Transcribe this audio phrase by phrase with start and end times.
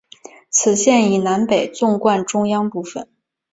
[0.49, 3.07] 此线以南北纵贯中央部分。